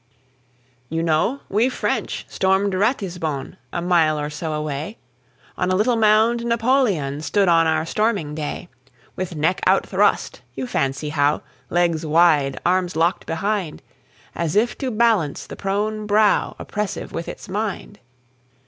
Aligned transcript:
You 0.89 1.03
know, 1.03 1.41
we 1.47 1.69
French 1.69 2.25
storm'd 2.27 2.73
Ratisbon: 2.73 3.57
A 3.71 3.83
mile 3.83 4.19
or 4.19 4.31
so 4.31 4.51
away 4.53 4.97
On 5.59 5.69
a 5.69 5.75
little 5.75 5.95
mound, 5.95 6.43
Napoleon 6.43 7.21
Stood 7.21 7.47
on 7.47 7.67
our 7.67 7.85
storming 7.85 8.33
day; 8.33 8.67
With 9.15 9.35
neck 9.35 9.61
out 9.67 9.85
thrust, 9.85 10.41
you 10.55 10.65
fancy 10.65 11.09
how, 11.09 11.43
Legs 11.69 12.03
wide, 12.03 12.59
arms 12.65 12.95
lock'd 12.95 13.27
behind, 13.27 13.83
As 14.33 14.55
if 14.55 14.75
to 14.79 14.89
balance 14.89 15.45
the 15.45 15.55
prone 15.55 16.07
brow 16.07 16.55
Oppressive 16.57 17.11
with 17.11 17.27
its 17.27 17.47
mind. 17.47 17.99